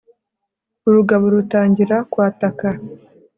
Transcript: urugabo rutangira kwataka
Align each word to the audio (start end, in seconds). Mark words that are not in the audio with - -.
urugabo 0.87 1.23
rutangira 1.33 1.95
kwataka 2.11 2.67